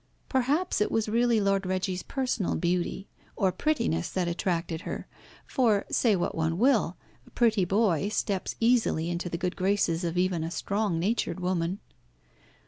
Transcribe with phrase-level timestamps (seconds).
[0.29, 5.05] Perhaps it was really Lord Reggie's personal beauty or prettiness that attracted her,
[5.45, 10.17] for, say what one will, a pretty boy steps easily into the good graces of
[10.17, 11.77] even a strong natured woman.